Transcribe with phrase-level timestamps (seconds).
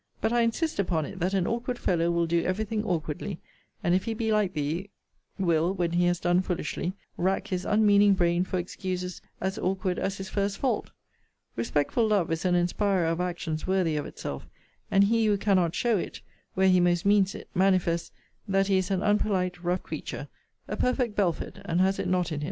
[0.19, 3.39] But I insist upon it, that an awkward fellow will do every thing awkwardly:
[3.83, 4.89] and, if he be like thee,
[5.37, 10.17] will, when he has done foolishly, rack his unmeaning brain for excuses as awkward as
[10.17, 10.89] his first fault.
[11.55, 14.47] Respectful love is an inspirer of actions worthy of itself;
[14.89, 16.21] and he who cannot show it,
[16.55, 18.11] where he most means it, manifests
[18.47, 20.27] that he is an unpolite rough creature,
[20.67, 22.39] a perfect Belford, and has it not in him.